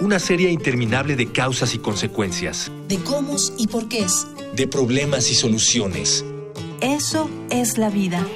[0.00, 5.30] una serie interminable de causas y consecuencias, de cómo y por qué es, de problemas
[5.30, 6.24] y soluciones.
[6.80, 8.26] Eso es la vida.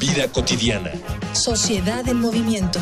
[0.00, 0.90] Vida cotidiana.
[1.32, 2.80] Sociedad en movimiento.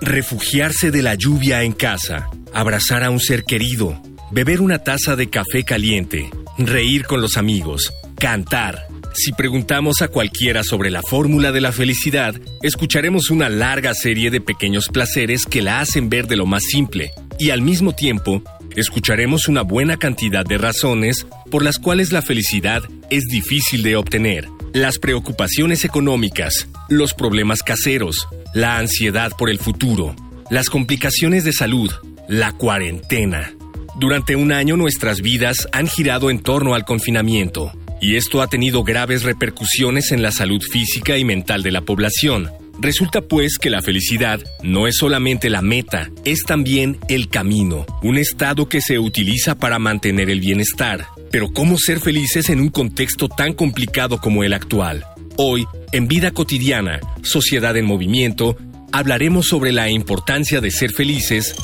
[0.00, 5.28] Refugiarse de la lluvia en casa, abrazar a un ser querido, beber una taza de
[5.30, 8.86] café caliente, reír con los amigos, cantar.
[9.14, 14.40] Si preguntamos a cualquiera sobre la fórmula de la felicidad, escucharemos una larga serie de
[14.40, 18.42] pequeños placeres que la hacen ver de lo más simple, y al mismo tiempo,
[18.76, 24.46] escucharemos una buena cantidad de razones por las cuales la felicidad es difícil de obtener.
[24.74, 30.14] Las preocupaciones económicas, los problemas caseros, la ansiedad por el futuro,
[30.50, 31.90] las complicaciones de salud,
[32.28, 33.54] la cuarentena.
[33.98, 38.84] Durante un año nuestras vidas han girado en torno al confinamiento, y esto ha tenido
[38.84, 42.48] graves repercusiones en la salud física y mental de la población.
[42.80, 48.18] Resulta pues que la felicidad no es solamente la meta, es también el camino, un
[48.18, 51.08] estado que se utiliza para mantener el bienestar.
[51.32, 55.06] Pero ¿cómo ser felices en un contexto tan complicado como el actual?
[55.36, 58.56] Hoy, en Vida Cotidiana, Sociedad en Movimiento,
[58.92, 61.56] hablaremos sobre la importancia de ser felices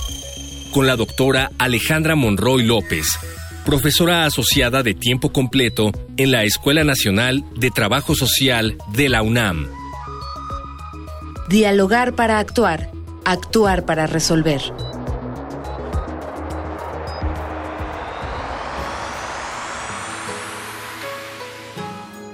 [0.75, 3.06] con la doctora Alejandra Monroy López,
[3.64, 9.69] profesora asociada de tiempo completo en la Escuela Nacional de Trabajo Social de la UNAM.
[11.48, 12.91] Dialogar para actuar,
[13.25, 14.62] actuar para resolver.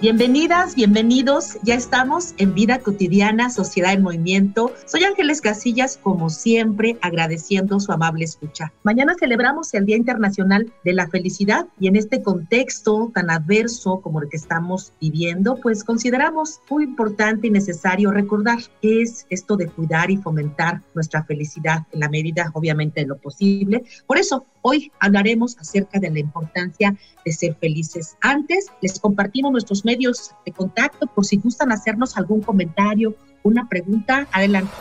[0.00, 1.58] Bienvenidas, bienvenidos.
[1.62, 4.72] Ya estamos en Vida Cotidiana, Sociedad en Movimiento.
[4.86, 8.72] Soy Ángeles Casillas, como siempre, agradeciendo su amable escucha.
[8.82, 14.22] Mañana celebramos el Día Internacional de la Felicidad y en este contexto tan adverso como
[14.22, 19.66] el que estamos viviendo, pues consideramos muy importante y necesario recordar qué es esto de
[19.66, 23.84] cuidar y fomentar nuestra felicidad en la medida, obviamente, de lo posible.
[24.06, 28.16] Por eso, hoy hablaremos acerca de la importancia de ser felices.
[28.20, 34.28] Antes, les compartimos nuestros medios de contacto por si gustan hacernos algún comentario, una pregunta.
[34.32, 34.72] Adelante.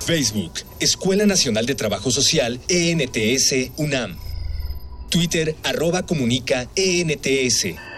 [0.00, 4.16] Facebook, Escuela Nacional de Trabajo Social, ENTS, UNAM.
[5.10, 7.91] Twitter, arroba comunica, ENTS.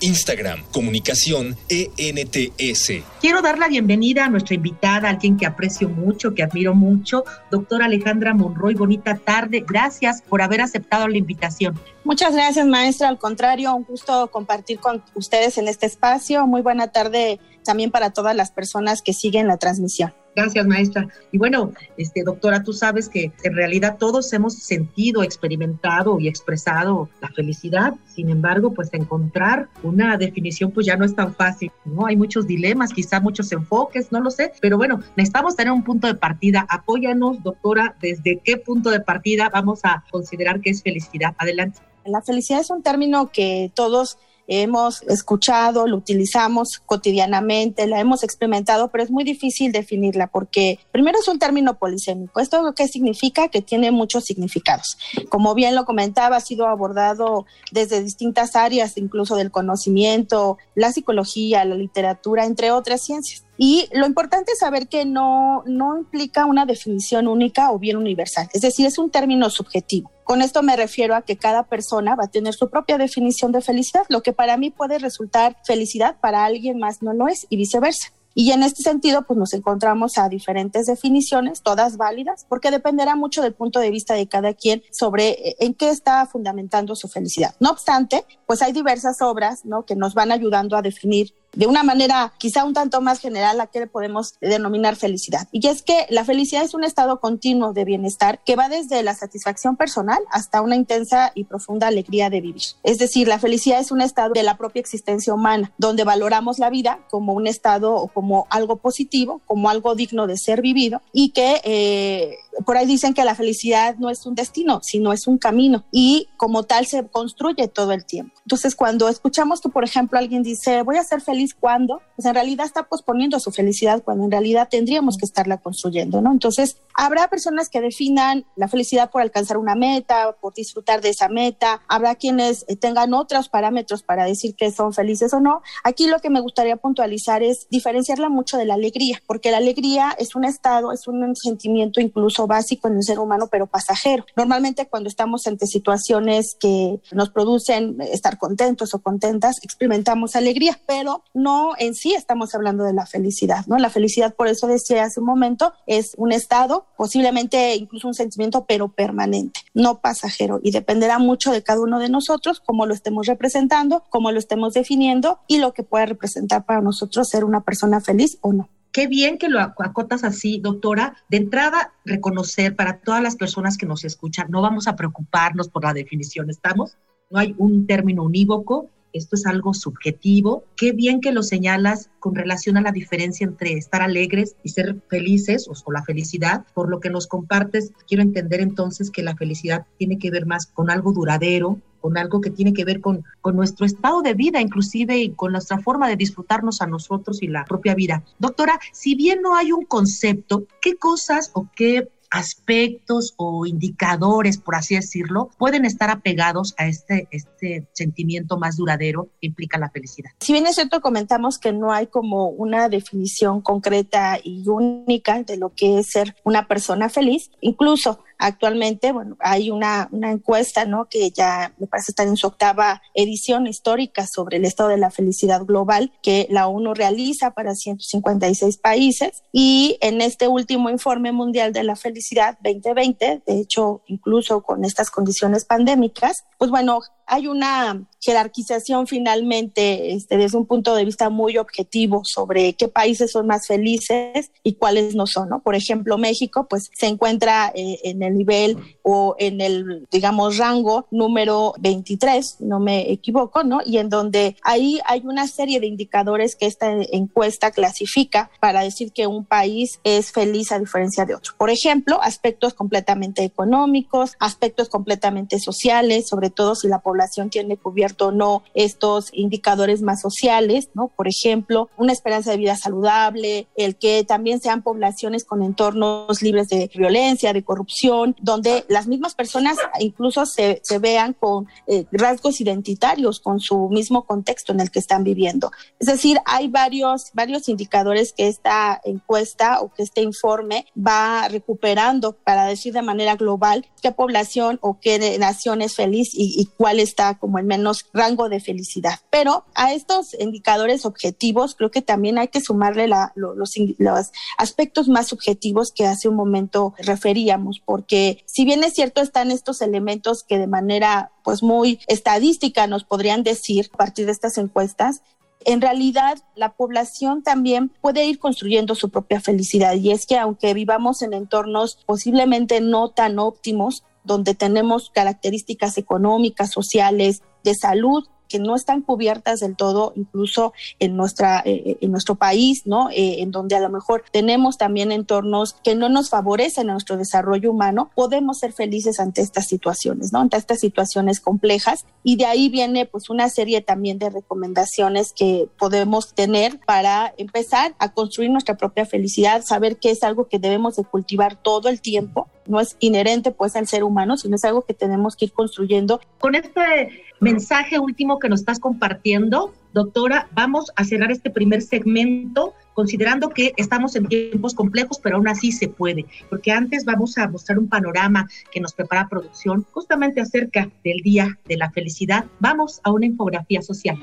[0.00, 3.04] Instagram, comunicación ENTS.
[3.20, 7.86] Quiero dar la bienvenida a nuestra invitada, alguien que aprecio mucho, que admiro mucho, doctora
[7.86, 8.74] Alejandra Monroy.
[8.74, 9.64] Bonita tarde.
[9.66, 11.80] Gracias por haber aceptado la invitación.
[12.04, 13.08] Muchas gracias, maestra.
[13.08, 16.46] Al contrario, un gusto compartir con ustedes en este espacio.
[16.46, 20.14] Muy buena tarde también para todas las personas que siguen la transmisión.
[20.36, 21.08] Gracias, maestra.
[21.32, 27.08] Y bueno, este, doctora, tú sabes que en realidad todos hemos sentido, experimentado y expresado
[27.22, 27.94] la felicidad.
[28.06, 32.04] Sin embargo, pues encontrar una definición pues ya no es tan fácil, ¿no?
[32.04, 36.06] Hay muchos dilemas, quizá muchos enfoques, no lo sé, pero bueno, necesitamos tener un punto
[36.06, 36.66] de partida.
[36.68, 41.34] Apóyanos, doctora, desde qué punto de partida vamos a considerar que es felicidad.
[41.38, 41.80] Adelante.
[42.04, 48.88] La felicidad es un término que todos hemos escuchado, lo utilizamos cotidianamente, la hemos experimentado,
[48.90, 52.40] pero es muy difícil definirla porque primero es un término polisémico.
[52.40, 53.48] ¿Esto qué significa?
[53.48, 54.98] Que tiene muchos significados.
[55.28, 61.64] Como bien lo comentaba, ha sido abordado desde distintas áreas, incluso del conocimiento, la psicología,
[61.64, 63.45] la literatura, entre otras ciencias.
[63.58, 68.48] Y lo importante es saber que no, no implica una definición única o bien universal,
[68.52, 70.10] es decir, es un término subjetivo.
[70.24, 73.60] Con esto me refiero a que cada persona va a tener su propia definición de
[73.60, 74.02] felicidad.
[74.08, 78.08] Lo que para mí puede resultar felicidad, para alguien más no lo es y viceversa.
[78.38, 83.40] Y en este sentido, pues nos encontramos a diferentes definiciones, todas válidas, porque dependerá mucho
[83.40, 87.54] del punto de vista de cada quien sobre eh, en qué está fundamentando su felicidad.
[87.60, 89.86] No obstante, pues hay diversas obras ¿no?
[89.86, 93.66] que nos van ayudando a definir de una manera quizá un tanto más general a
[93.66, 95.48] qué le podemos denominar felicidad.
[95.50, 99.14] Y es que la felicidad es un estado continuo de bienestar que va desde la
[99.14, 102.62] satisfacción personal hasta una intensa y profunda alegría de vivir.
[102.82, 106.70] Es decir, la felicidad es un estado de la propia existencia humana, donde valoramos la
[106.70, 111.30] vida como un estado o como algo positivo, como algo digno de ser vivido y
[111.30, 115.38] que eh, por ahí dicen que la felicidad no es un destino, sino es un
[115.38, 118.34] camino y como tal se construye todo el tiempo.
[118.44, 122.34] Entonces, cuando escuchamos que, por ejemplo, alguien dice, voy a ser feliz cuando, pues en
[122.34, 126.32] realidad está posponiendo su felicidad cuando en realidad tendríamos que estarla construyendo, ¿no?
[126.32, 131.28] Entonces, habrá personas que definan la felicidad por alcanzar una meta, por disfrutar de esa
[131.28, 135.62] meta, habrá quienes eh, tengan otros parámetros para decir que son felices o no.
[135.84, 140.14] Aquí lo que me gustaría puntualizar es diferenciarla mucho de la alegría, porque la alegría
[140.18, 144.24] es un estado, es un sentimiento incluso básico en el ser humano, pero pasajero.
[144.36, 151.22] Normalmente cuando estamos ante situaciones que nos producen estar contentos o contentas, experimentamos alegría, pero
[151.36, 153.76] no en sí estamos hablando de la felicidad, ¿no?
[153.76, 158.64] La felicidad, por eso decía hace un momento, es un estado, posiblemente incluso un sentimiento,
[158.66, 163.26] pero permanente, no pasajero, y dependerá mucho de cada uno de nosotros, cómo lo estemos
[163.26, 168.00] representando, cómo lo estemos definiendo y lo que pueda representar para nosotros ser una persona
[168.00, 168.68] feliz o no.
[168.92, 171.16] Qué bien que lo acotas así, doctora.
[171.28, 175.84] De entrada, reconocer para todas las personas que nos escuchan, no vamos a preocuparnos por
[175.84, 176.96] la definición, ¿estamos?
[177.28, 180.64] No hay un término unívoco, esto es algo subjetivo.
[180.76, 185.00] Qué bien que lo señalas con relación a la diferencia entre estar alegres y ser
[185.08, 186.64] felices o, la felicidad.
[186.74, 190.66] Por lo que nos compartes, quiero entender entonces que la felicidad tiene que ver más
[190.66, 194.60] con algo duradero, con algo que tiene que ver con, con nuestro estado de vida,
[194.60, 198.22] inclusive y con nuestra forma de disfrutarnos a nosotros y la propia vida.
[198.38, 204.74] Doctora, si bien no hay un concepto, ¿qué cosas o qué aspectos o indicadores, por
[204.74, 210.30] así decirlo, pueden estar apegados a este, este sentimiento más duradero que implica la felicidad.
[210.40, 215.56] Si bien es cierto, comentamos que no hay como una definición concreta y única de
[215.56, 221.06] lo que es ser una persona feliz, incluso Actualmente, bueno, hay una, encuesta, ¿no?
[221.06, 225.10] Que ya me parece estar en su octava edición histórica sobre el estado de la
[225.10, 231.72] felicidad global que la ONU realiza para 156 países y en este último informe mundial
[231.72, 238.06] de la felicidad 2020, de hecho, incluso con estas condiciones pandémicas, pues bueno, hay una
[238.20, 243.66] jerarquización finalmente este, desde un punto de vista muy objetivo sobre qué países son más
[243.66, 245.60] felices y cuáles no son, ¿no?
[245.60, 251.06] Por ejemplo, México pues se encuentra eh, en el nivel o en el, digamos, rango
[251.10, 253.80] número 23, no me equivoco, ¿no?
[253.84, 259.12] Y en donde ahí hay una serie de indicadores que esta encuesta clasifica para decir
[259.12, 261.54] que un país es feliz a diferencia de otro.
[261.58, 267.78] Por ejemplo, aspectos completamente económicos, aspectos completamente sociales, sobre todo si la población población tiene
[267.78, 271.08] cubierto o no estos indicadores más sociales, ¿no?
[271.08, 276.68] Por ejemplo, una esperanza de vida saludable, el que también sean poblaciones con entornos libres
[276.68, 282.60] de violencia, de corrupción, donde las mismas personas incluso se, se vean con eh, rasgos
[282.60, 285.70] identitarios con su mismo contexto en el que están viviendo.
[285.98, 292.32] Es decir, hay varios, varios indicadores que esta encuesta o que este informe va recuperando
[292.32, 296.66] para decir de manera global qué población o qué nación es feliz y, y
[297.06, 299.20] está como en menos rango de felicidad.
[299.30, 305.28] Pero a estos indicadores objetivos creo que también hay que sumarle los, los aspectos más
[305.28, 310.58] subjetivos que hace un momento referíamos, porque si bien es cierto están estos elementos que
[310.58, 315.22] de manera pues muy estadística nos podrían decir a partir de estas encuestas,
[315.66, 320.72] en realidad la población también puede ir construyendo su propia felicidad y es que aunque
[320.74, 328.58] vivamos en entornos posiblemente no tan óptimos, donde tenemos características económicas, sociales, de salud que
[328.58, 333.10] no están cubiertas del todo, incluso en nuestra eh, en nuestro país, ¿no?
[333.10, 337.16] Eh, en donde a lo mejor tenemos también entornos que no nos favorecen a nuestro
[337.16, 340.40] desarrollo humano, podemos ser felices ante estas situaciones, ¿no?
[340.40, 345.68] Ante estas situaciones complejas y de ahí viene pues una serie también de recomendaciones que
[345.78, 350.96] podemos tener para empezar a construir nuestra propia felicidad, saber que es algo que debemos
[350.96, 354.82] de cultivar todo el tiempo no es inherente pues al ser humano, sino es algo
[354.82, 356.20] que tenemos que ir construyendo.
[356.38, 362.74] Con este mensaje último que nos estás compartiendo, doctora, vamos a cerrar este primer segmento
[362.94, 367.46] considerando que estamos en tiempos complejos, pero aún así se puede, porque antes vamos a
[367.46, 372.46] mostrar un panorama que nos prepara producción justamente acerca del Día de la Felicidad.
[372.58, 374.18] Vamos a una infografía social.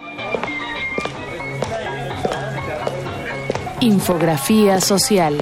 [3.80, 5.36] Infografía social.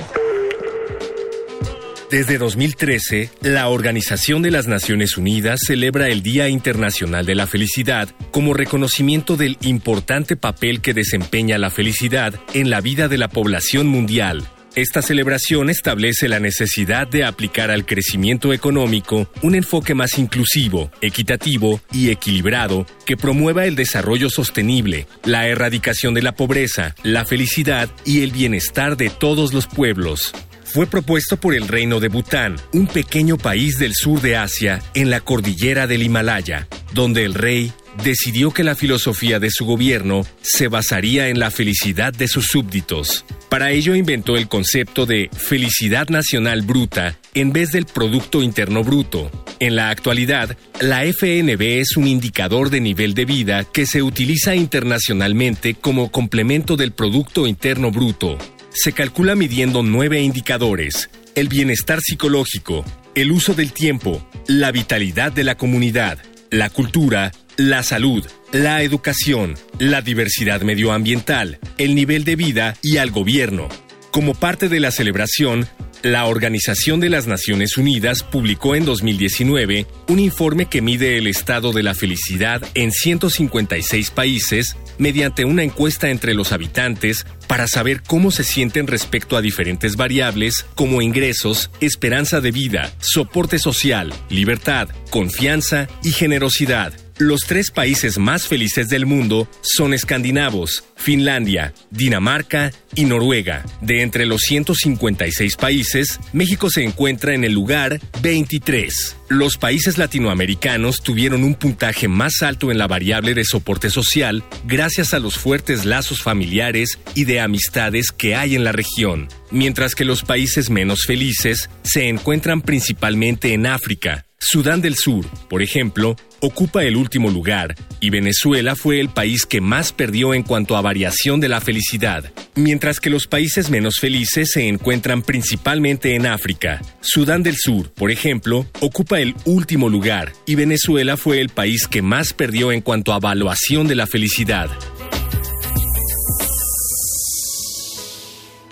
[2.11, 8.09] Desde 2013, la Organización de las Naciones Unidas celebra el Día Internacional de la Felicidad
[8.31, 13.87] como reconocimiento del importante papel que desempeña la felicidad en la vida de la población
[13.87, 14.45] mundial.
[14.75, 21.79] Esta celebración establece la necesidad de aplicar al crecimiento económico un enfoque más inclusivo, equitativo
[21.93, 28.21] y equilibrado que promueva el desarrollo sostenible, la erradicación de la pobreza, la felicidad y
[28.21, 30.33] el bienestar de todos los pueblos
[30.73, 35.09] fue propuesto por el Reino de Bután, un pequeño país del sur de Asia en
[35.09, 37.73] la cordillera del Himalaya, donde el rey
[38.03, 43.25] decidió que la filosofía de su gobierno se basaría en la felicidad de sus súbditos.
[43.49, 49.29] Para ello inventó el concepto de felicidad nacional bruta en vez del Producto Interno Bruto.
[49.59, 54.55] En la actualidad, la FNB es un indicador de nivel de vida que se utiliza
[54.55, 58.37] internacionalmente como complemento del Producto Interno Bruto
[58.73, 62.85] se calcula midiendo nueve indicadores, el bienestar psicológico,
[63.15, 69.55] el uso del tiempo, la vitalidad de la comunidad, la cultura, la salud, la educación,
[69.77, 73.67] la diversidad medioambiental, el nivel de vida y al gobierno.
[74.11, 75.67] Como parte de la celebración,
[76.03, 81.71] la Organización de las Naciones Unidas publicó en 2019 un informe que mide el estado
[81.71, 88.31] de la felicidad en 156 países mediante una encuesta entre los habitantes para saber cómo
[88.31, 95.87] se sienten respecto a diferentes variables como ingresos, esperanza de vida, soporte social, libertad, confianza
[96.03, 96.93] y generosidad.
[97.21, 103.63] Los tres países más felices del mundo son escandinavos, Finlandia, Dinamarca y Noruega.
[103.79, 109.17] De entre los 156 países, México se encuentra en el lugar 23.
[109.29, 115.13] Los países latinoamericanos tuvieron un puntaje más alto en la variable de soporte social gracias
[115.13, 120.05] a los fuertes lazos familiares y de amistades que hay en la región, mientras que
[120.05, 126.83] los países menos felices se encuentran principalmente en África, Sudán del Sur, por ejemplo, ocupa
[126.83, 131.39] el último lugar y Venezuela fue el país que más perdió en cuanto a variación
[131.39, 136.81] de la felicidad, mientras que los países menos felices se encuentran principalmente en África.
[137.01, 142.01] Sudán del Sur, por ejemplo, ocupa el último lugar y Venezuela fue el país que
[142.01, 144.71] más perdió en cuanto a evaluación de la felicidad.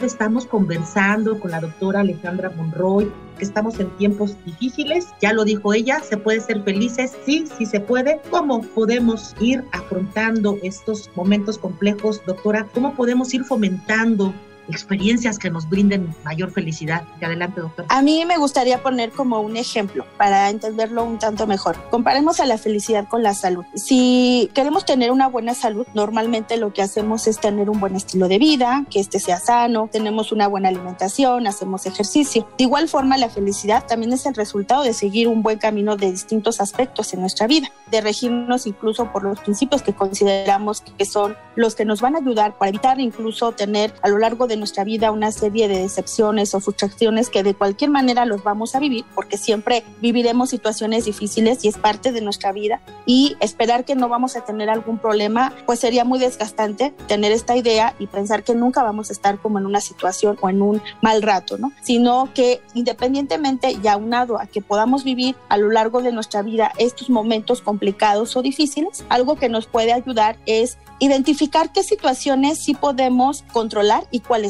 [0.01, 5.73] Estamos conversando con la doctora Alejandra Monroy, que estamos en tiempos difíciles, ya lo dijo
[5.73, 8.21] ella, se puede ser felices, sí, sí se puede.
[8.29, 12.65] ¿Cómo podemos ir afrontando estos momentos complejos, doctora?
[12.73, 14.33] ¿Cómo podemos ir fomentando
[14.69, 17.03] experiencias que nos brinden mayor felicidad.
[17.21, 17.85] Adelante, doctor.
[17.89, 21.77] A mí me gustaría poner como un ejemplo para entenderlo un tanto mejor.
[21.89, 23.65] Comparemos a la felicidad con la salud.
[23.75, 28.27] Si queremos tener una buena salud, normalmente lo que hacemos es tener un buen estilo
[28.27, 32.47] de vida, que este sea sano, tenemos una buena alimentación, hacemos ejercicio.
[32.57, 36.11] De igual forma, la felicidad también es el resultado de seguir un buen camino de
[36.11, 41.35] distintos aspectos en nuestra vida, de regirnos incluso por los principios que consideramos que son
[41.55, 44.83] los que nos van a ayudar para evitar incluso tener a lo largo de nuestra
[44.83, 49.05] vida una serie de decepciones o frustraciones que de cualquier manera los vamos a vivir
[49.15, 54.09] porque siempre viviremos situaciones difíciles y es parte de nuestra vida y esperar que no
[54.09, 58.55] vamos a tener algún problema pues sería muy desgastante tener esta idea y pensar que
[58.55, 61.71] nunca vamos a estar como en una situación o en un mal rato, ¿no?
[61.81, 66.71] Sino que independientemente y aunado a que podamos vivir a lo largo de nuestra vida
[66.77, 72.73] estos momentos complicados o difíciles, algo que nos puede ayudar es identificar qué situaciones sí
[72.73, 74.48] podemos controlar y cuáles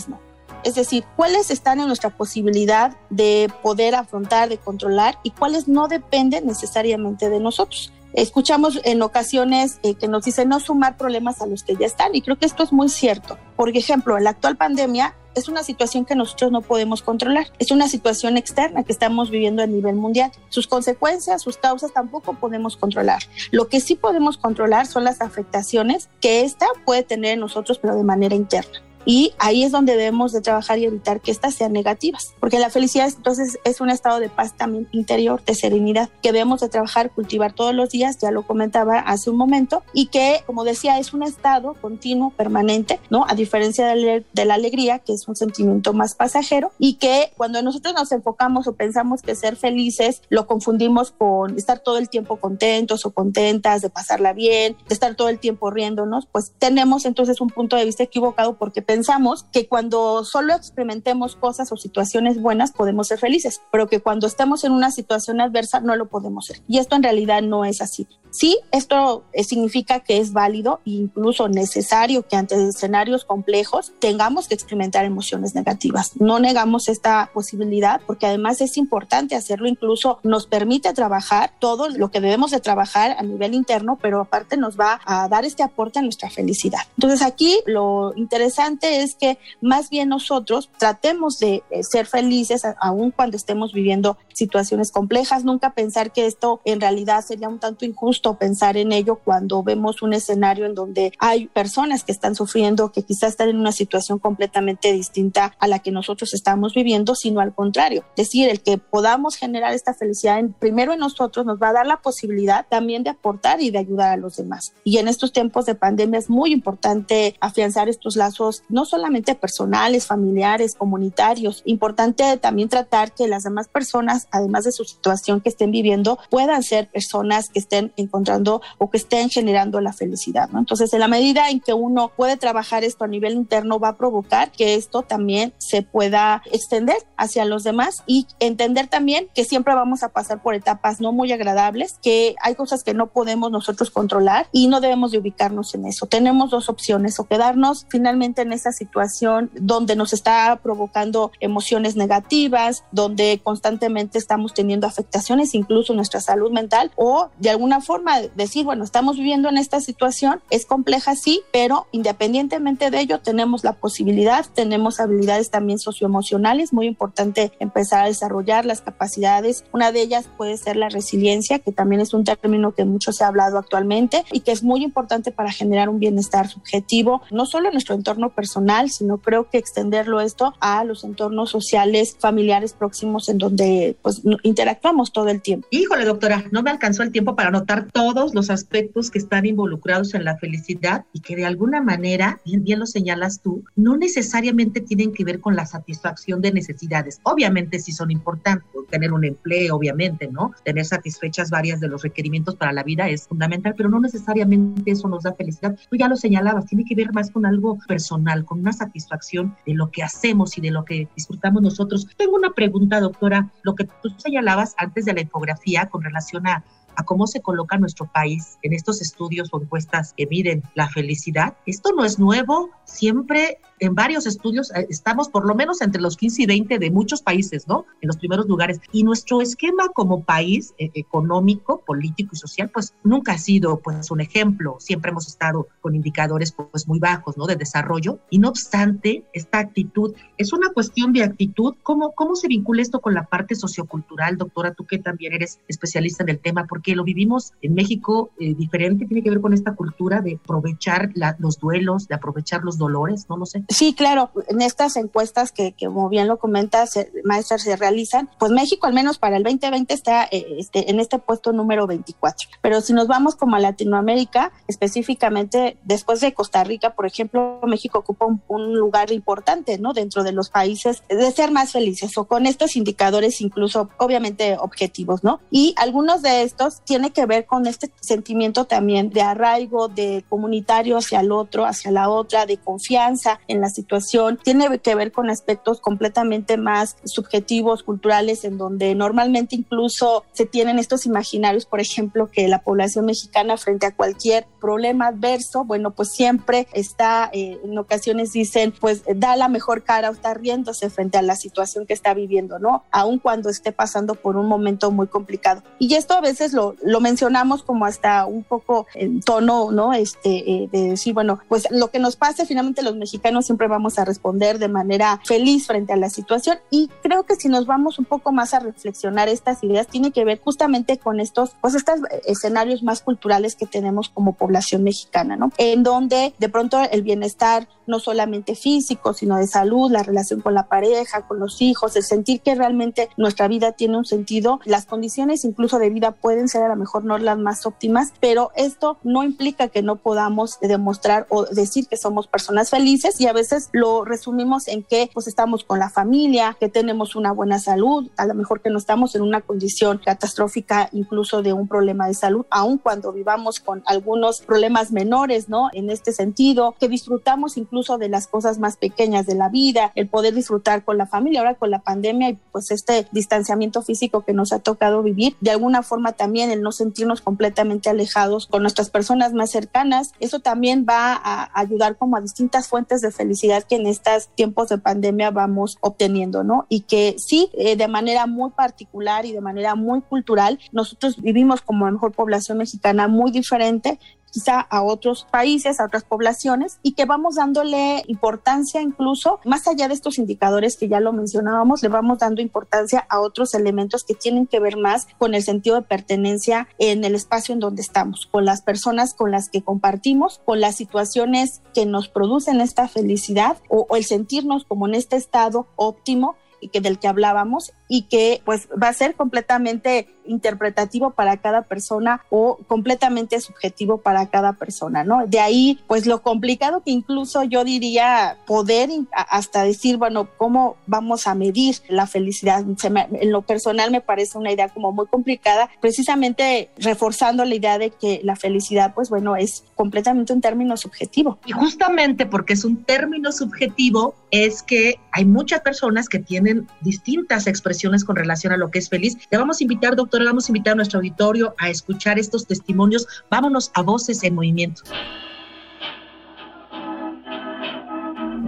[0.63, 5.87] Es decir, cuáles están en nuestra posibilidad de poder afrontar, de controlar y cuáles no
[5.87, 7.93] dependen necesariamente de nosotros.
[8.13, 12.15] Escuchamos en ocasiones eh, que nos dicen no sumar problemas a los que ya están
[12.15, 13.37] y creo que esto es muy cierto.
[13.55, 17.47] Por ejemplo, en la actual pandemia es una situación que nosotros no podemos controlar.
[17.59, 20.31] Es una situación externa que estamos viviendo a nivel mundial.
[20.49, 23.21] Sus consecuencias, sus causas tampoco podemos controlar.
[23.51, 27.95] Lo que sí podemos controlar son las afectaciones que esta puede tener en nosotros, pero
[27.95, 28.81] de manera interna.
[29.05, 32.69] Y ahí es donde debemos de trabajar y evitar que estas sean negativas, porque la
[32.69, 37.11] felicidad entonces es un estado de paz también interior, de serenidad, que debemos de trabajar,
[37.11, 41.13] cultivar todos los días, ya lo comentaba hace un momento, y que, como decía, es
[41.13, 43.25] un estado continuo, permanente, ¿no?
[43.27, 47.93] A diferencia de, la alegría, que es un sentimiento más pasajero, y que cuando nosotros
[47.93, 53.05] nos enfocamos o pensamos que ser felices, lo confundimos con estar todo el tiempo contentos
[53.05, 57.49] o contentas, de pasarla bien, de estar todo el tiempo riéndonos, pues tenemos entonces un
[57.49, 63.09] punto de vista equivocado porque pensamos que cuando solo experimentemos cosas o situaciones buenas podemos
[63.09, 66.63] ser felices, pero que cuando estemos en una situación adversa no lo podemos ser.
[66.67, 68.07] Y esto en realidad no es así.
[68.31, 74.47] Sí, esto eh, significa que es válido e incluso necesario que ante escenarios complejos tengamos
[74.47, 76.11] que experimentar emociones negativas.
[76.19, 82.11] No negamos esta posibilidad porque además es importante hacerlo, incluso nos permite trabajar todo lo
[82.11, 85.99] que debemos de trabajar a nivel interno, pero aparte nos va a dar este aporte
[85.99, 86.81] a nuestra felicidad.
[86.97, 93.11] Entonces aquí lo interesante es que más bien nosotros tratemos de eh, ser felices aun
[93.11, 98.18] cuando estemos viviendo situaciones complejas, nunca pensar que esto en realidad sería un tanto injusto
[98.37, 103.03] pensar en ello cuando vemos un escenario en donde hay personas que están sufriendo, que
[103.03, 107.53] quizás están en una situación completamente distinta a la que nosotros estamos viviendo, sino al
[107.53, 108.03] contrario.
[108.15, 111.73] Es decir, el que podamos generar esta felicidad en, primero en nosotros nos va a
[111.73, 114.73] dar la posibilidad también de aportar y de ayudar a los demás.
[114.83, 120.05] Y en estos tiempos de pandemia es muy importante afianzar estos lazos, no solamente personales,
[120.05, 125.71] familiares, comunitarios, importante también tratar que las demás personas, además de su situación que estén
[125.71, 130.49] viviendo, puedan ser personas que estén encontrando o que estén generando la felicidad.
[130.49, 130.59] ¿no?
[130.59, 133.97] Entonces, en la medida en que uno puede trabajar esto a nivel interno, va a
[133.97, 139.75] provocar que esto también se pueda extender hacia los demás y entender también que siempre
[139.75, 143.91] vamos a pasar por etapas no muy agradables, que hay cosas que no podemos nosotros
[143.91, 146.07] controlar y no debemos de ubicarnos en eso.
[146.07, 152.83] Tenemos dos opciones, o quedarnos finalmente en esa situación donde nos está provocando emociones negativas,
[152.91, 157.98] donde constantemente estamos teniendo afectaciones incluso nuestra salud mental, o de alguna forma
[158.35, 163.63] decir, bueno, estamos viviendo en esta situación, es compleja sí, pero independientemente de ello tenemos
[163.63, 169.63] la posibilidad, tenemos habilidades también socioemocionales, muy importante empezar a desarrollar las capacidades.
[169.71, 173.23] Una de ellas puede ser la resiliencia, que también es un término que mucho se
[173.23, 177.67] ha hablado actualmente y que es muy importante para generar un bienestar subjetivo, no solo
[177.67, 183.29] en nuestro entorno personal, sino creo que extenderlo esto a los entornos sociales, familiares próximos
[183.29, 185.67] en donde pues interactuamos todo el tiempo.
[185.71, 190.13] Híjole, doctora, no me alcanzó el tiempo para notar todos los aspectos que están involucrados
[190.13, 195.13] en la felicidad y que de alguna manera, bien, lo señalas tú, no necesariamente tienen
[195.13, 197.19] que ver con la satisfacción de necesidades.
[197.23, 200.53] Obviamente sí son importantes, tener un empleo, obviamente, ¿no?
[200.63, 205.07] Tener satisfechas varias de los requerimientos para la vida es fundamental, pero no necesariamente eso
[205.07, 205.77] nos da felicidad.
[205.89, 209.73] Tú ya lo señalabas, tiene que ver más con algo personal, con una satisfacción de
[209.73, 212.07] lo que hacemos y de lo que disfrutamos nosotros.
[212.17, 216.63] Tengo una pregunta, doctora, lo que tú señalabas antes de la infografía con relación a
[216.95, 221.55] a cómo se coloca nuestro país en estos estudios o encuestas que miden la felicidad.
[221.65, 226.17] Esto no es nuevo, siempre en varios estudios eh, estamos por lo menos entre los
[226.17, 227.85] 15 y 20 de muchos países, ¿no?
[228.01, 228.79] En los primeros lugares.
[228.91, 234.11] Y nuestro esquema como país eh, económico, político y social, pues nunca ha sido pues
[234.11, 234.77] un ejemplo.
[234.79, 237.45] Siempre hemos estado con indicadores pues muy bajos, ¿no?
[237.47, 238.19] De desarrollo.
[238.29, 241.75] Y no obstante, esta actitud es una cuestión de actitud.
[241.83, 244.73] ¿Cómo, cómo se vincula esto con la parte sociocultural, doctora?
[244.73, 246.65] Tú que también eres especialista en el tema,
[246.95, 251.59] lo vivimos en México eh, diferente, tiene que ver con esta cultura de aprovechar los
[251.59, 253.63] duelos, de aprovechar los dolores, no lo sé.
[253.69, 258.87] Sí, claro, en estas encuestas que, como bien lo comentas, maestras, se realizan, pues México
[258.87, 262.49] al menos para el 2020 está eh, este, en este puesto número 24.
[262.61, 267.99] Pero si nos vamos como a Latinoamérica, específicamente después de Costa Rica, por ejemplo, México
[267.99, 269.93] ocupa un, lugar importante, ¿no?
[269.93, 275.23] Dentro de los países de ser más felices o con estos indicadores incluso obviamente objetivos,
[275.23, 275.39] ¿no?
[275.49, 280.97] Y algunos de estos tienen que ver con este sentimiento también de arraigo, de comunitario
[280.97, 285.29] hacia el otro, hacia la otra, de confianza en la situación, tiene que ver con
[285.29, 292.29] aspectos completamente más subjetivos, culturales, en donde normalmente incluso se tienen estos imaginarios, por ejemplo,
[292.31, 297.77] que la población mexicana frente a cualquier problema adverso, bueno, pues siempre está, eh, en
[297.77, 301.93] ocasiones dicen, pues da la mejor cara o está riéndose frente a la situación que
[301.93, 302.83] está viviendo, ¿no?
[302.91, 305.63] Aun cuando esté pasando por un momento muy complicado.
[305.79, 309.93] Y esto a veces lo, lo mencionamos como hasta un poco en tono, ¿no?
[309.93, 313.99] Este, eh, de decir, bueno, pues lo que nos pase finalmente los mexicanos siempre vamos
[313.99, 317.99] a responder de manera feliz frente a la situación y creo que si nos vamos
[317.99, 321.99] un poco más a reflexionar estas ideas tiene que ver justamente con estos pues estos
[322.25, 325.51] escenarios más culturales que tenemos como población mexicana, ¿no?
[325.57, 330.53] En donde de pronto el bienestar no solamente físico, sino de salud, la relación con
[330.53, 334.85] la pareja, con los hijos, el sentir que realmente nuestra vida tiene un sentido, las
[334.85, 338.97] condiciones incluso de vida pueden ser a lo mejor no las más óptimas, pero esto
[339.03, 343.69] no implica que no podamos demostrar o decir que somos personas felices y a veces
[343.71, 348.25] lo resumimos en que pues estamos con la familia, que tenemos una buena salud, a
[348.25, 352.45] lo mejor que no estamos en una condición catastrófica incluso de un problema de salud,
[352.49, 355.69] aun cuando vivamos con algunos problemas menores, ¿no?
[355.73, 360.07] En este sentido, que disfrutamos incluso de las cosas más pequeñas de la vida, el
[360.07, 364.33] poder disfrutar con la familia, ahora con la pandemia y pues este distanciamiento físico que
[364.33, 368.89] nos ha tocado vivir, de alguna forma también el no sentirnos completamente alejados con nuestras
[368.89, 373.75] personas más cercanas, eso también va a ayudar como a distintas fuentes de felicidad que
[373.75, 376.65] en estos tiempos de pandemia vamos obteniendo, ¿no?
[376.69, 381.61] Y que sí, eh, de manera muy particular y de manera muy cultural, nosotros vivimos
[381.61, 383.99] como mejor población mexicana muy diferente
[384.31, 389.87] quizá a otros países, a otras poblaciones, y que vamos dándole importancia incluso, más allá
[389.87, 394.13] de estos indicadores que ya lo mencionábamos, le vamos dando importancia a otros elementos que
[394.13, 398.27] tienen que ver más con el sentido de pertenencia en el espacio en donde estamos,
[398.31, 403.57] con las personas con las que compartimos, con las situaciones que nos producen esta felicidad
[403.69, 406.35] o, o el sentirnos como en este estado óptimo
[406.67, 412.21] que del que hablábamos y que pues va a ser completamente interpretativo para cada persona
[412.29, 415.25] o completamente subjetivo para cada persona, ¿no?
[415.25, 421.27] De ahí, pues lo complicado que incluso yo diría poder hasta decir, bueno, ¿cómo vamos
[421.27, 422.63] a medir la felicidad?
[422.83, 427.89] en lo personal me parece una idea como muy complicada, precisamente reforzando la idea de
[427.89, 431.39] que la felicidad, pues bueno, es completamente un término subjetivo.
[431.45, 437.47] Y justamente porque es un término subjetivo, es que hay muchas personas que tienen distintas
[437.47, 439.17] expresiones con relación a lo que es feliz.
[439.31, 443.07] Le vamos a invitar, doctora, vamos a invitar a nuestro auditorio a escuchar estos testimonios.
[443.31, 444.83] Vámonos a Voces en Movimiento.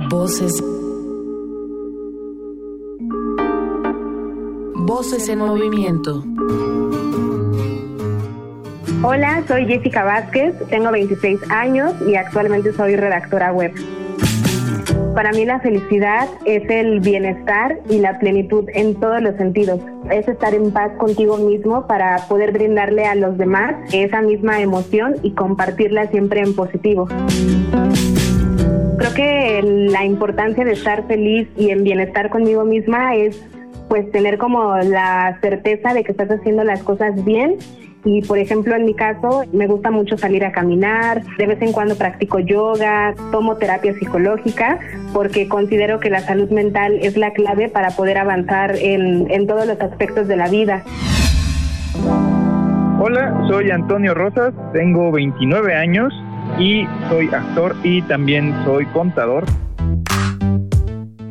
[0.09, 0.61] Voces.
[4.75, 6.25] Voces en movimiento.
[9.03, 13.73] Hola, soy Jessica Vázquez, tengo 26 años y actualmente soy redactora web.
[15.15, 19.79] Para mí la felicidad es el bienestar y la plenitud en todos los sentidos.
[20.11, 25.15] Es estar en paz contigo mismo para poder brindarle a los demás esa misma emoción
[25.23, 27.07] y compartirla siempre en positivo.
[28.99, 33.43] Creo que la importancia de estar feliz y en bienestar conmigo misma es
[33.89, 37.57] pues tener como la certeza de que estás haciendo las cosas bien
[38.03, 41.71] y por ejemplo, en mi caso, me gusta mucho salir a caminar, de vez en
[41.71, 44.79] cuando practico yoga, tomo terapia psicológica,
[45.13, 49.67] porque considero que la salud mental es la clave para poder avanzar en, en todos
[49.67, 50.83] los aspectos de la vida.
[52.99, 56.13] Hola, soy Antonio Rosas, tengo 29 años
[56.59, 59.45] y soy actor y también soy contador.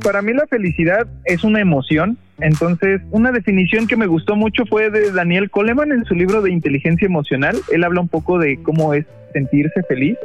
[0.02, 4.90] Para mí la felicidad es una emoción entonces, una definición que me gustó mucho fue
[4.90, 7.56] de Daniel Coleman en su libro de inteligencia emocional.
[7.72, 10.16] Él habla un poco de cómo es sentirse feliz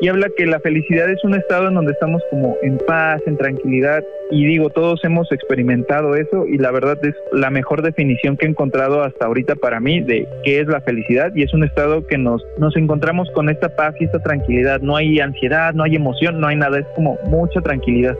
[0.00, 3.36] y habla que la felicidad es un estado en donde estamos como en paz, en
[3.36, 4.02] tranquilidad.
[4.30, 8.48] Y digo, todos hemos experimentado eso y la verdad es la mejor definición que he
[8.48, 12.18] encontrado hasta ahorita para mí de qué es la felicidad y es un estado que
[12.18, 14.80] nos, nos encontramos con esta paz y esta tranquilidad.
[14.80, 18.16] No hay ansiedad, no hay emoción, no hay nada, es como mucha tranquilidad.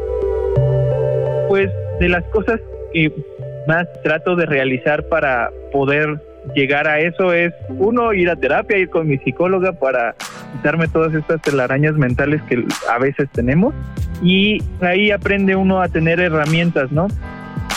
[1.48, 1.70] Pues
[2.00, 2.60] de las cosas
[2.92, 3.12] que
[3.66, 6.20] más trato de realizar para poder
[6.54, 10.14] llegar a eso es, uno, ir a terapia, ir con mi psicóloga para
[10.52, 13.74] quitarme todas estas telarañas mentales que a veces tenemos.
[14.22, 17.08] Y ahí aprende uno a tener herramientas, ¿no?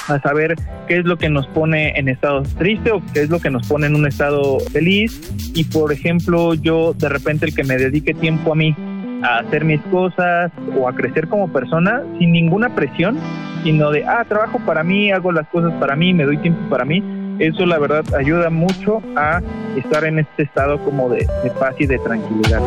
[0.08, 0.56] A saber
[0.88, 3.67] qué es lo que nos pone en estado triste o qué es lo que nos
[3.67, 5.32] pone en un estado feliz.
[5.54, 8.76] Y por ejemplo, yo de repente el que me dedique tiempo a mí,
[9.24, 13.18] a hacer mis cosas o a crecer como persona sin ninguna presión,
[13.64, 16.86] sino de, ah, trabajo para mí, hago las cosas para mí, me doy tiempo para
[16.86, 17.04] mí.
[17.40, 19.42] Eso la verdad ayuda mucho a
[19.76, 22.62] estar en este estado como de, de paz y de tranquilidad.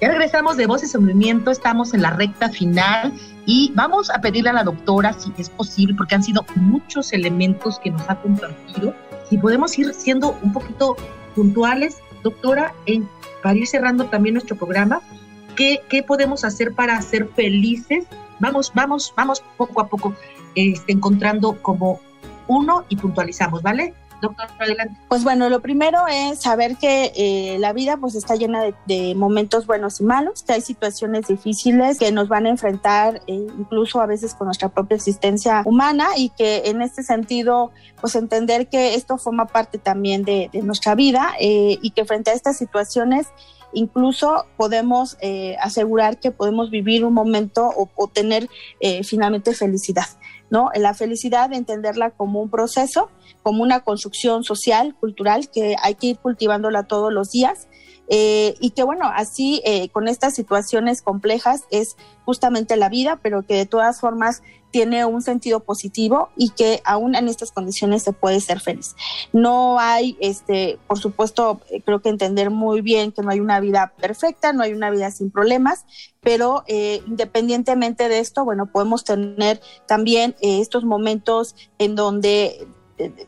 [0.00, 3.12] Ya regresamos de Voces en Movimiento, estamos en la recta final
[3.46, 7.80] y vamos a pedirle a la doctora si es posible, porque han sido muchos elementos
[7.80, 8.94] que nos ha compartido,
[9.28, 10.96] si podemos ir siendo un poquito
[11.34, 13.08] puntuales, doctora, en,
[13.42, 15.00] para ir cerrando también nuestro programa,
[15.56, 18.06] ¿qué, qué podemos hacer para ser felices?
[18.40, 20.14] Vamos, vamos, vamos poco a poco
[20.54, 22.00] este, encontrando como
[22.46, 23.94] uno y puntualizamos, ¿vale?
[24.20, 24.96] Doctor, adelante.
[25.08, 29.66] Pues bueno, lo primero es saber que eh, la vida pues está llena de, momentos
[29.66, 34.06] buenos y malos, que hay situaciones difíciles que nos van a enfrentar eh, incluso a
[34.06, 39.18] veces con nuestra propia existencia humana y que en este sentido pues entender que esto
[39.18, 43.28] forma parte también de, nuestra vida eh, y que frente a estas situaciones
[43.72, 45.18] incluso podemos
[45.60, 48.48] asegurar que podemos vivir un momento o, o tener
[49.04, 50.06] finalmente felicidad.
[50.50, 50.70] ¿No?
[50.74, 53.10] La felicidad, entenderla como un proceso,
[53.42, 57.68] como una construcción social, cultural, que hay que ir cultivándola todos los días.
[58.10, 63.42] Eh, y que bueno, así eh, con estas situaciones complejas es justamente la vida, pero
[63.42, 68.12] que de todas formas tiene un sentido positivo y que aún en estas condiciones se
[68.12, 68.94] puede ser feliz.
[69.32, 73.60] No hay, este, por supuesto, eh, creo que entender muy bien que no hay una
[73.60, 75.84] vida perfecta, no hay una vida sin problemas,
[76.20, 82.66] pero eh, independientemente de esto, bueno, podemos tener también eh, estos momentos en donde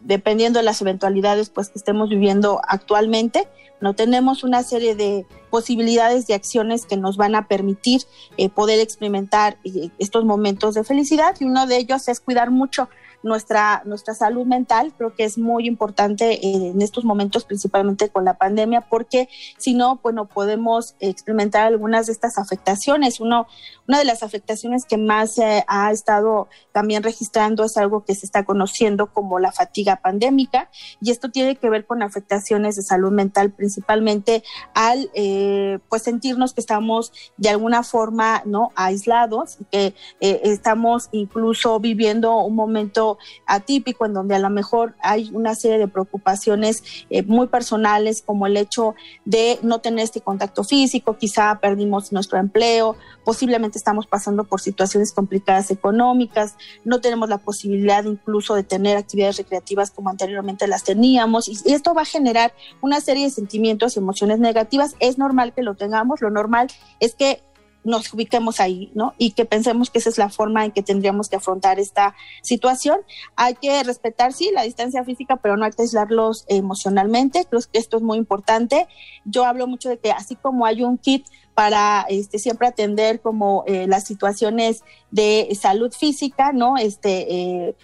[0.01, 3.49] dependiendo de las eventualidades pues que estemos viviendo actualmente,
[3.81, 8.03] no tenemos una serie de posibilidades de acciones que nos van a permitir
[8.37, 11.35] eh, poder experimentar eh, estos momentos de felicidad.
[11.41, 12.89] Y uno de ellos es cuidar mucho
[13.23, 14.93] nuestra, nuestra salud mental.
[14.97, 19.29] Creo que es muy importante eh, en estos momentos, principalmente con la pandemia, porque
[19.59, 23.21] si no, bueno, podemos experimentar algunas de estas afectaciones.
[23.21, 23.47] Uno,
[23.87, 28.27] una de las afectaciones que más se ha estado también registrando es algo que se
[28.27, 33.11] está conociendo como la fatiga pandémica y esto tiene que ver con afectaciones de salud
[33.11, 34.43] mental, principalmente
[34.75, 41.81] al eh, pues sentirnos que estamos de alguna forma no aislados, que eh, estamos incluso
[41.81, 43.10] viviendo un momento
[43.47, 48.47] atípico en donde a lo mejor hay una serie de preocupaciones eh, muy personales como
[48.47, 48.95] el hecho
[49.25, 55.13] de no tener este contacto físico, quizá perdimos nuestro empleo, posiblemente estamos pasando por situaciones
[55.13, 61.49] complicadas económicas, no tenemos la posibilidad incluso de tener actividades recreativas como anteriormente las teníamos
[61.49, 64.95] y, y esto va a generar una serie de sentimientos y emociones negativas.
[65.01, 66.69] Es normal que lo tengamos, lo normal
[67.01, 67.43] es que
[67.85, 69.15] nos ubiquemos ahí, ¿no?
[69.19, 72.99] Y que pensemos que esa es la forma en que tendríamos que afrontar esta situación.
[73.37, 77.45] Hay que respetar, sí, la distancia física, pero no hay que aislarlos emocionalmente.
[77.49, 78.87] Creo que esto es muy importante.
[79.25, 81.27] Yo hablo mucho de que así como hay un kit
[81.61, 86.79] para este, siempre atender como eh, las situaciones de salud física, ¿no?
[86.79, 87.75] Este, eh,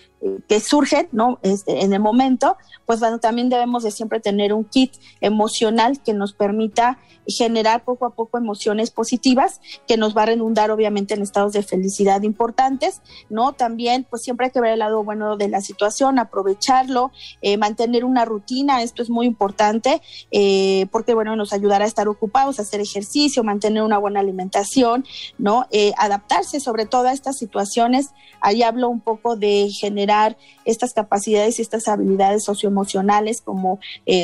[0.48, 1.38] que surgen, ¿no?
[1.42, 6.14] Este, en el momento, pues bueno, también debemos de siempre tener un kit emocional que
[6.14, 11.22] nos permita generar poco a poco emociones positivas, que nos va a redundar obviamente en
[11.22, 13.52] estados de felicidad importantes, ¿no?
[13.52, 17.10] También, pues siempre hay que ver el lado bueno de la situación, aprovecharlo,
[17.42, 22.08] eh, mantener una rutina, esto es muy importante, eh, porque bueno, nos ayudará a estar
[22.08, 25.04] ocupados, hacer ejercicio, mantener una buena alimentación,
[25.38, 25.66] ¿no?
[25.70, 31.58] Eh, adaptarse sobre todo a estas situaciones, ahí hablo un poco de generar estas capacidades
[31.58, 33.78] y estas habilidades socioemocionales como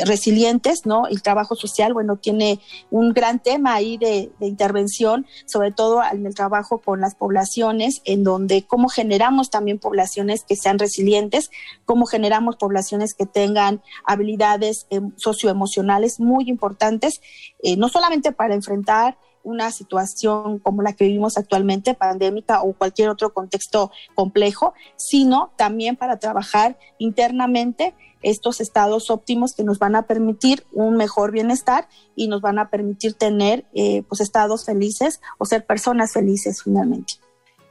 [0.06, 1.06] resilientes, ¿no?
[1.06, 6.34] El trabajo social, bueno, tiene un gran tema ahí de, intervención, sobre todo en el
[6.34, 11.50] trabajo con las poblaciones, en donde cómo generamos también poblaciones que sean resilientes,
[11.84, 17.20] cómo generamos poblaciones que tengan habilidades eh, socioemocionales muy importantes,
[17.62, 23.08] eh, no solamente para enfrentar una situación como la que vivimos actualmente, pandémica o cualquier
[23.08, 30.02] otro contexto complejo, sino también para trabajar internamente estos estados óptimos que nos van a
[30.06, 35.44] permitir un mejor bienestar y nos van a permitir tener eh, pues estados felices o
[35.44, 37.14] ser personas felices finalmente.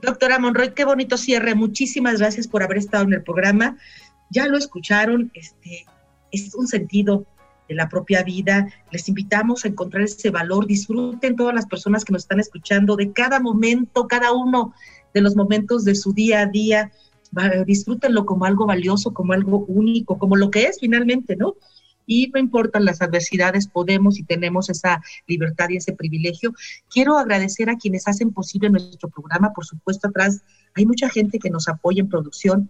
[0.01, 1.55] Doctora Monroy, qué bonito cierre.
[1.55, 3.77] Muchísimas gracias por haber estado en el programa.
[4.29, 5.85] Ya lo escucharon, este,
[6.31, 7.25] es un sentido
[7.75, 8.67] la propia vida.
[8.91, 10.67] Les invitamos a encontrar ese valor.
[10.67, 14.73] Disfruten todas las personas que nos están escuchando de cada momento, cada uno
[15.13, 16.91] de los momentos de su día a día
[17.65, 21.55] disfrútenlo como algo valioso, como algo único, como lo que es finalmente, ¿no?
[22.05, 26.53] Y no importan las adversidades, podemos y tenemos esa libertad y ese privilegio.
[26.89, 30.41] Quiero agradecer a quienes hacen posible nuestro programa, por supuesto, atrás
[30.75, 32.69] hay mucha gente que nos apoya en producción.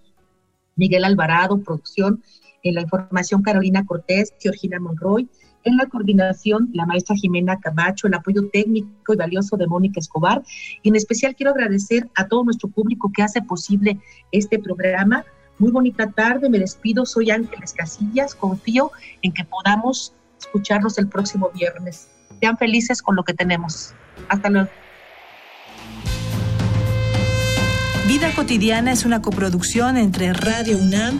[0.75, 2.23] Miguel Alvarado, producción,
[2.63, 5.29] en la información Carolina Cortés, Georgina Monroy,
[5.63, 10.41] en la coordinación, la maestra Jimena Camacho, el apoyo técnico y valioso de Mónica Escobar.
[10.81, 13.99] Y en especial quiero agradecer a todo nuestro público que hace posible
[14.31, 15.23] este programa.
[15.59, 21.51] Muy bonita tarde, me despido, soy Ángeles Casillas, confío en que podamos escucharnos el próximo
[21.53, 22.07] viernes.
[22.39, 23.93] Sean felices con lo que tenemos.
[24.27, 24.69] Hasta luego.
[28.07, 31.19] Vida cotidiana es una coproducción entre Radio UNAM